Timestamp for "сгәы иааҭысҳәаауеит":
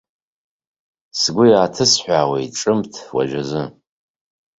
1.19-2.51